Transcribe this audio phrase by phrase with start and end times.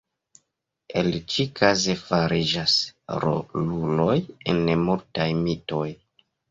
[1.01, 2.79] El ĉi-kaze fariĝas
[3.27, 4.19] roluloj
[4.57, 5.89] en multaj mitoj.